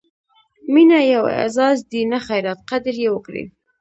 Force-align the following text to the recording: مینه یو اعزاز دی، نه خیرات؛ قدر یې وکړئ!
مینه 0.73 0.99
یو 1.13 1.25
اعزاز 1.37 1.77
دی، 1.89 2.01
نه 2.11 2.19
خیرات؛ 2.27 2.59
قدر 2.69 2.95
یې 3.03 3.09
وکړئ! 3.11 3.43